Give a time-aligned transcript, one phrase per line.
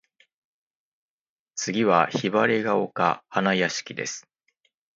[1.53, 4.27] 次は雲雀丘花屋敷（ひばりがおかはなやしき）です。